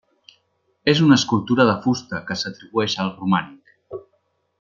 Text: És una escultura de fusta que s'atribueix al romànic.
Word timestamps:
És 0.93 1.01
una 1.07 1.17
escultura 1.21 1.67
de 1.69 1.75
fusta 1.83 2.21
que 2.31 2.37
s'atribueix 2.45 2.97
al 3.05 3.13
romànic. 3.19 3.79